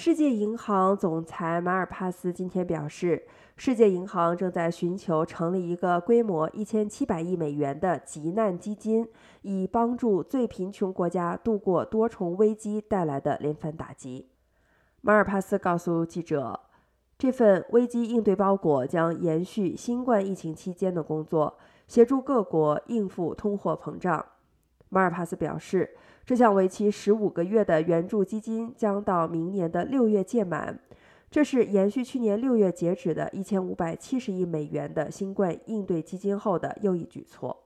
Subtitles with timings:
[0.00, 9.08] 世界银行总裁马尔帕斯今天表示，世界银行正在寻求成立一个规模一千七百亿美元的急难基金，
[9.42, 14.28] 以帮助最贫穷国家度过多重危机带来的连番打击。
[15.00, 16.60] 马尔帕斯告诉记者，
[17.18, 21.58] 这份危机应对包裹将延续新冠疫情期间的工作，
[21.88, 24.24] 协助各国应付通货膨胀。
[24.90, 25.96] 马尔帕斯表示。
[26.26, 30.78] 这项为期十五个月的援助基金将到明年的六月届满，
[31.30, 37.64] 这是延续去年六月截止的一千五百七十亿美元的新冠应对基金后的又一举措。